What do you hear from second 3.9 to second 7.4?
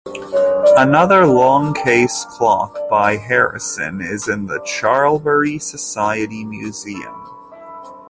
is in the Charlbury Society Museum.